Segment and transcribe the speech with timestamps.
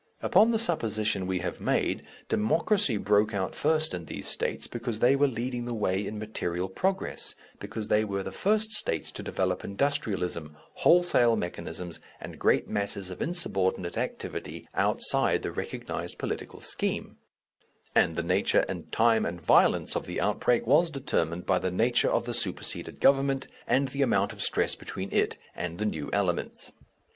[0.23, 5.15] Upon the supposition we have made, Democracy broke out first in these States because they
[5.15, 9.63] were leading the way in material progress, because they were the first States to develop
[9.63, 17.17] industrialism, wholesale mechanisms, and great masses of insubordinate activity outside the recognized political scheme,
[17.93, 22.09] and the nature and time and violence of the outbreak was determined by the nature
[22.09, 26.71] of the superseded government, and the amount of stress between it and the new elements.